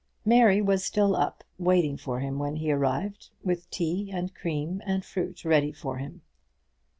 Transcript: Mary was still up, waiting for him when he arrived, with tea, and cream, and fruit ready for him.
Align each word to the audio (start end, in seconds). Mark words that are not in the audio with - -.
Mary 0.25 0.63
was 0.63 0.83
still 0.83 1.15
up, 1.15 1.43
waiting 1.59 1.95
for 1.95 2.21
him 2.21 2.39
when 2.39 2.55
he 2.55 2.71
arrived, 2.71 3.29
with 3.43 3.69
tea, 3.69 4.09
and 4.11 4.33
cream, 4.33 4.81
and 4.83 5.05
fruit 5.05 5.45
ready 5.45 5.71
for 5.71 5.97
him. 5.97 6.21